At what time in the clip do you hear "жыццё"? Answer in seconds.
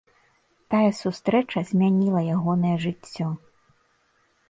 2.89-3.27